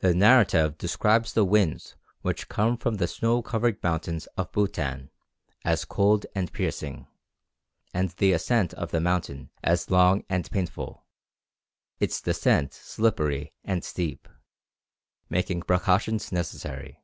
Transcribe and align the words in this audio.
The 0.00 0.14
narrative 0.14 0.76
describes 0.78 1.32
the 1.32 1.44
wind 1.44 1.94
which 2.22 2.48
comes 2.48 2.82
from 2.82 2.96
the 2.96 3.06
snow 3.06 3.40
covered 3.40 3.80
mountains 3.80 4.26
of 4.36 4.50
Bhutan 4.50 5.12
as 5.64 5.84
cold 5.84 6.26
and 6.34 6.52
piercing, 6.52 7.06
and 7.94 8.10
the 8.10 8.32
ascent 8.32 8.74
of 8.74 8.90
the 8.90 8.98
mountain 9.00 9.50
as 9.62 9.90
long 9.90 10.24
and 10.28 10.50
painful, 10.50 11.04
its 12.00 12.20
descent 12.20 12.74
slippery 12.74 13.54
and 13.62 13.84
steep, 13.84 14.28
making 15.30 15.62
precautions 15.62 16.32
necessary. 16.32 17.00